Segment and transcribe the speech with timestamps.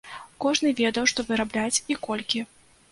[0.45, 2.45] Кожны ведаў, што вырабляць і колькі.